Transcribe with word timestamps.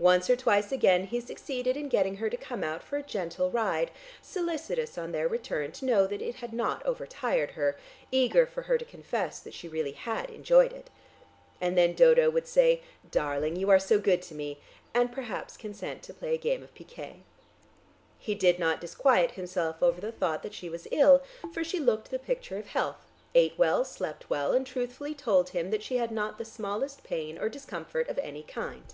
Once 0.00 0.30
or 0.30 0.36
twice 0.36 0.70
again 0.70 1.06
he 1.06 1.20
succeeded 1.20 1.76
in 1.76 1.88
getting 1.88 2.18
her 2.18 2.30
to 2.30 2.36
come 2.36 2.62
out 2.62 2.84
for 2.84 2.96
a 2.98 3.02
gentle 3.02 3.50
ride, 3.50 3.90
solicitous 4.22 4.96
on 4.96 5.10
their 5.10 5.26
return 5.26 5.72
to 5.72 5.84
know 5.84 6.06
that 6.06 6.22
it 6.22 6.36
had 6.36 6.52
not 6.52 6.86
overtired 6.86 7.50
her, 7.50 7.76
eager 8.12 8.46
for 8.46 8.62
her 8.62 8.78
to 8.78 8.84
confess 8.84 9.40
that 9.40 9.52
she 9.52 9.66
really 9.66 9.90
had 9.90 10.30
enjoyed 10.30 10.72
it. 10.72 10.88
And 11.60 11.76
then 11.76 11.94
Dodo 11.94 12.30
would 12.30 12.46
say, 12.46 12.80
"Darling, 13.10 13.56
you 13.56 13.70
are 13.70 13.80
so 13.80 13.98
good 13.98 14.22
to 14.22 14.36
me," 14.36 14.60
and 14.94 15.10
perhaps 15.10 15.56
consent 15.56 16.04
to 16.04 16.14
play 16.14 16.32
a 16.32 16.38
game 16.38 16.62
of 16.62 16.76
picquet. 16.76 17.24
He 18.20 18.36
did 18.36 18.60
not 18.60 18.80
disquiet 18.80 19.32
himself 19.32 19.82
over 19.82 20.00
the 20.00 20.12
thought 20.12 20.44
that 20.44 20.54
she 20.54 20.68
was 20.70 20.86
ill, 20.92 21.24
for 21.52 21.64
she 21.64 21.80
looked 21.80 22.12
the 22.12 22.20
picture 22.20 22.56
of 22.56 22.68
health, 22.68 23.10
ate 23.34 23.58
well, 23.58 23.84
slept 23.84 24.30
well, 24.30 24.52
and 24.52 24.64
truthfully 24.64 25.12
told 25.16 25.48
him 25.48 25.72
that 25.72 25.82
she 25.82 25.96
had 25.96 26.12
not 26.12 26.38
the 26.38 26.44
smallest 26.44 27.02
pain 27.02 27.36
or 27.36 27.48
discomfort 27.48 28.08
of 28.08 28.16
any 28.20 28.44
kind. 28.44 28.84